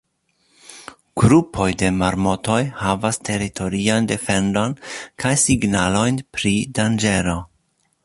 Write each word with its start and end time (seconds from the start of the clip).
Grupoj 1.23 1.67
de 1.81 1.91
marmotoj 1.97 2.57
havas 2.79 3.21
teritorian 3.31 4.11
defendon 4.15 4.77
kaj 5.25 5.35
signalojn 5.47 6.23
pri 6.39 6.59
danĝero. 6.81 7.43